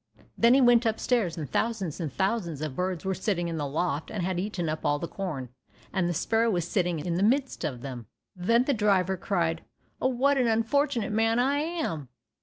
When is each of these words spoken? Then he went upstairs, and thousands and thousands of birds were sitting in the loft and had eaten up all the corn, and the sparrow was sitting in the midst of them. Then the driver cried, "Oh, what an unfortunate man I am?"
Then 0.35 0.55
he 0.55 0.61
went 0.61 0.87
upstairs, 0.87 1.37
and 1.37 1.47
thousands 1.47 1.99
and 1.99 2.11
thousands 2.11 2.63
of 2.63 2.75
birds 2.75 3.05
were 3.05 3.13
sitting 3.13 3.47
in 3.47 3.57
the 3.57 3.67
loft 3.67 4.09
and 4.09 4.23
had 4.23 4.39
eaten 4.39 4.67
up 4.67 4.83
all 4.83 4.97
the 4.97 5.07
corn, 5.07 5.49
and 5.93 6.09
the 6.09 6.13
sparrow 6.15 6.49
was 6.49 6.67
sitting 6.67 6.97
in 6.97 7.17
the 7.17 7.21
midst 7.21 7.63
of 7.63 7.81
them. 7.81 8.07
Then 8.35 8.63
the 8.63 8.73
driver 8.73 9.15
cried, 9.15 9.63
"Oh, 10.01 10.07
what 10.07 10.39
an 10.39 10.47
unfortunate 10.47 11.11
man 11.11 11.37
I 11.37 11.59
am?" 11.59 12.09